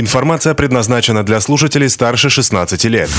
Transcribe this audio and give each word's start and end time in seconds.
Информация 0.00 0.54
предназначена 0.54 1.24
для 1.24 1.40
слушателей 1.40 1.88
старше 1.88 2.30
16 2.30 2.84
лет. 2.84 3.10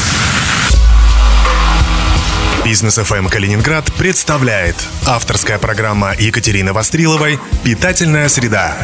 Бизнес 2.64 2.98
FM 2.98 3.30
Калининград 3.30 3.92
представляет 3.98 4.78
авторская 5.06 5.60
программа 5.60 6.14
Екатерины 6.18 6.72
Востриловой 6.72 7.38
«Питательная 7.66 8.30
среда». 8.30 8.78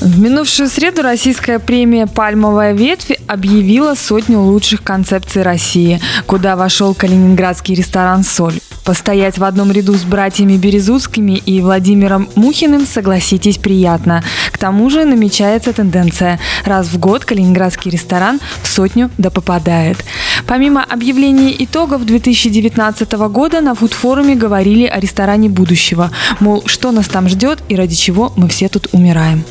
В 0.00 0.18
минувшую 0.18 0.68
среду 0.68 1.02
российская 1.02 1.60
премия 1.60 2.08
«Пальмовая 2.08 2.72
ветвь» 2.72 3.12
объявила 3.28 3.94
сотню 3.94 4.40
лучших 4.40 4.82
концепций 4.82 5.42
России, 5.42 6.00
куда 6.26 6.56
вошел 6.56 6.92
калининградский 6.92 7.76
ресторан 7.76 8.24
«Соль». 8.24 8.58
Постоять 8.88 9.36
в 9.36 9.44
одном 9.44 9.70
ряду 9.70 9.92
с 9.92 10.04
братьями 10.04 10.56
Березутскими 10.56 11.32
и 11.32 11.60
Владимиром 11.60 12.26
Мухиным, 12.36 12.86
согласитесь, 12.86 13.58
приятно. 13.58 14.24
К 14.50 14.56
тому 14.56 14.88
же 14.88 15.04
намечается 15.04 15.74
тенденция. 15.74 16.40
Раз 16.64 16.86
в 16.86 16.98
год 16.98 17.26
калининградский 17.26 17.90
ресторан 17.90 18.40
в 18.62 18.66
сотню 18.66 19.10
да 19.18 19.28
попадает. 19.28 20.02
Помимо 20.46 20.82
объявления 20.82 21.54
итогов 21.62 22.06
2019 22.06 23.12
года 23.28 23.60
на 23.60 23.74
фудфоруме 23.74 24.34
говорили 24.34 24.86
о 24.86 24.98
ресторане 24.98 25.50
будущего. 25.50 26.10
Мол, 26.40 26.62
что 26.64 26.90
нас 26.90 27.08
там 27.08 27.28
ждет 27.28 27.58
и 27.68 27.76
ради 27.76 27.94
чего 27.94 28.32
мы 28.36 28.48
все 28.48 28.70
тут 28.70 28.88
умираем. 28.92 29.44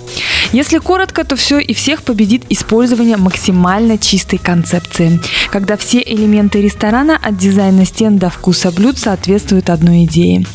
Если 0.54 0.78
коротко, 0.78 1.26
то 1.26 1.36
все 1.36 1.60
и 1.60 1.74
всех 1.74 2.04
победит 2.04 2.44
использование 2.50 3.18
максимально 3.18 3.98
чистой 3.98 4.38
концепции, 4.38 5.20
когда 5.52 5.76
все 5.76 6.02
элементы 6.02 6.62
ресторана 6.62 7.18
от 7.22 7.38
дизайна 7.38 7.86
стен 7.86 8.18
до 8.18 8.30
вкуса 8.30 8.72
блюд 8.72 8.98
соответствуют 8.98 9.70
одной 9.70 10.06
идее. 10.06 10.46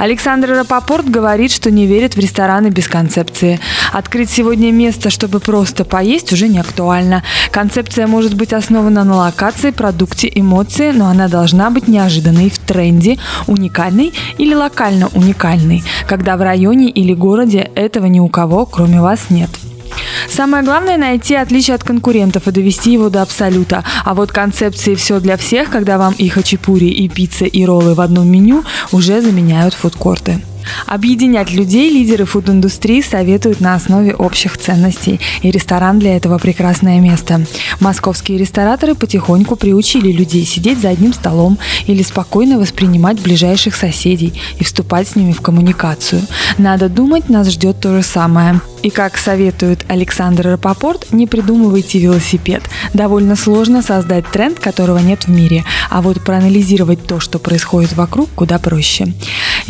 Александр 0.00 0.52
Рапопорт 0.52 1.10
говорит, 1.10 1.52
что 1.52 1.70
не 1.70 1.86
верит 1.86 2.16
в 2.16 2.18
рестораны 2.18 2.68
без 2.68 2.88
концепции. 2.88 3.60
Открыть 3.92 4.30
сегодня 4.30 4.72
место, 4.72 5.10
чтобы 5.10 5.40
просто 5.40 5.84
поесть, 5.84 6.32
уже 6.32 6.48
не 6.48 6.58
актуально. 6.58 7.22
Концепция 7.50 8.06
может 8.06 8.32
быть 8.32 8.54
основана 8.54 9.04
на 9.04 9.16
локации, 9.16 9.72
продукте, 9.72 10.32
эмоции, 10.34 10.92
но 10.92 11.08
она 11.08 11.28
должна 11.28 11.68
быть 11.68 11.86
неожиданной, 11.86 12.48
в 12.48 12.58
тренде, 12.58 13.18
уникальной 13.46 14.14
или 14.38 14.54
локально 14.54 15.08
уникальной, 15.08 15.84
когда 16.08 16.38
в 16.38 16.40
районе 16.40 16.88
или 16.88 17.12
городе 17.12 17.70
этого 17.74 18.06
ни 18.06 18.20
у 18.20 18.28
кого, 18.28 18.64
кроме 18.64 19.02
вас, 19.02 19.28
нет. 19.28 19.50
Самое 20.30 20.62
главное– 20.62 20.96
найти 20.98 21.34
отличие 21.34 21.74
от 21.74 21.82
конкурентов 21.82 22.46
и 22.46 22.52
довести 22.52 22.92
его 22.92 23.10
до 23.10 23.22
абсолюта. 23.22 23.84
А 24.04 24.14
вот 24.14 24.30
концепции 24.30 24.94
«все 24.94 25.18
для 25.18 25.36
всех», 25.36 25.70
когда 25.70 25.98
вам 25.98 26.14
и 26.16 26.28
хачапури, 26.28 26.86
и 26.86 27.08
пицца, 27.08 27.46
и 27.46 27.64
роллы 27.64 27.94
в 27.94 28.00
одном 28.00 28.28
меню, 28.28 28.64
уже 28.92 29.20
заменяют 29.20 29.74
фудкорты. 29.74 30.40
Объединять 30.86 31.50
людей 31.50 31.90
лидеры 31.90 32.24
фуд-индустрии 32.24 33.00
советуют 33.00 33.60
на 33.60 33.74
основе 33.74 34.14
общих 34.14 34.58
ценностей, 34.58 35.20
и 35.42 35.50
ресторан 35.50 35.98
для 35.98 36.16
этого 36.16 36.38
прекрасное 36.38 37.00
место. 37.00 37.44
Московские 37.80 38.38
рестораторы 38.38 38.94
потихоньку 38.94 39.56
приучили 39.56 40.12
людей 40.12 40.44
сидеть 40.44 40.80
за 40.80 40.90
одним 40.90 41.12
столом 41.12 41.58
или 41.86 42.02
спокойно 42.02 42.58
воспринимать 42.58 43.20
ближайших 43.20 43.74
соседей 43.74 44.32
и 44.58 44.64
вступать 44.64 45.08
с 45.08 45.16
ними 45.16 45.32
в 45.32 45.40
коммуникацию. 45.40 46.22
Надо 46.58 46.88
думать, 46.88 47.28
нас 47.28 47.50
ждет 47.50 47.80
то 47.80 47.96
же 47.96 48.02
самое. 48.02 48.60
И 48.82 48.88
как 48.88 49.18
советует 49.18 49.84
Александр 49.88 50.48
Рапопорт, 50.48 51.12
не 51.12 51.26
придумывайте 51.26 51.98
велосипед. 51.98 52.62
Довольно 52.94 53.36
сложно 53.36 53.82
создать 53.82 54.26
тренд, 54.30 54.58
которого 54.58 54.98
нет 54.98 55.24
в 55.24 55.28
мире, 55.28 55.64
а 55.90 56.00
вот 56.00 56.22
проанализировать 56.22 57.06
то, 57.06 57.20
что 57.20 57.38
происходит 57.38 57.92
вокруг, 57.92 58.30
куда 58.34 58.58
проще. 58.58 59.12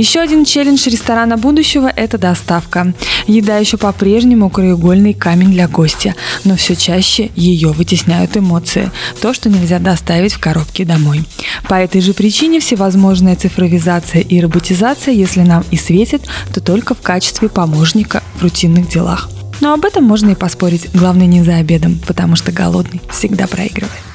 Еще 0.01 0.21
один 0.21 0.47
челлендж 0.47 0.89
ресторана 0.89 1.37
будущего– 1.37 1.93
это 1.95 2.17
доставка. 2.17 2.95
Еда 3.27 3.59
еще 3.59 3.77
по-прежнему 3.77 4.49
краеугольный 4.49 5.13
камень 5.13 5.51
для 5.51 5.69
гостя, 5.69 6.15
но 6.43 6.57
все 6.57 6.75
чаще 6.75 7.31
ее 7.37 7.69
вытесняют 7.69 8.35
эмоции. 8.35 8.91
То, 9.21 9.35
что 9.35 9.51
нельзя 9.51 9.79
доставить 9.79 10.33
в 10.33 10.39
коробке 10.39 10.87
домой. 10.87 11.27
По 11.69 11.75
этой 11.75 12.01
же 12.01 12.15
причине 12.15 12.61
всевозможная 12.61 13.37
цифровизация 13.37 14.23
и 14.23 14.41
роботизация, 14.41 15.13
если 15.13 15.43
нам 15.43 15.67
и 15.71 15.77
светит, 15.77 16.23
то 16.55 16.63
только 16.63 16.95
в 16.95 17.03
качестве 17.03 17.51
помощника 17.51 18.23
в 18.37 18.43
рутинных 18.43 18.89
делах. 18.89 19.29
Но 19.61 19.75
об 19.75 19.85
этом 19.85 20.05
можно 20.05 20.31
и 20.31 20.35
поспорить. 20.35 20.89
Главное 20.95 21.27
не 21.27 21.43
за 21.43 21.57
обедом, 21.57 22.01
потому 22.07 22.37
что 22.37 22.53
голодный 22.53 23.03
всегда 23.11 23.47
проигрывает. 23.47 24.10